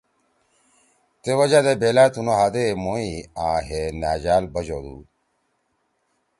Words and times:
تے 1.21 1.31
وجہ 1.39 1.61
دے 1.65 1.73
بیلأ 1.81 2.05
تُنو 2.13 2.33
ہادے 2.39 2.65
موئی 2.83 3.09
آں 3.47 3.59
ہے 3.67 3.81
نھأجأل 3.99 4.43
بش 4.53 4.67
ہودُو۔ 4.73 4.97